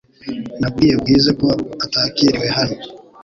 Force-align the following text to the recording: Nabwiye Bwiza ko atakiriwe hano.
Nabwiye 0.59 0.93
Bwiza 1.01 1.31
ko 1.41 1.47
atakiriwe 1.85 2.47
hano. 2.57 2.77